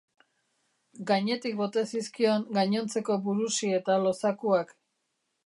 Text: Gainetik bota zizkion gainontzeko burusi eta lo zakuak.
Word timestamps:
Gainetik 1.11 1.53
bota 1.59 1.83
zizkion 1.91 2.47
gainontzeko 2.59 3.19
burusi 3.29 3.71
eta 3.83 4.01
lo 4.07 4.17
zakuak. 4.25 4.75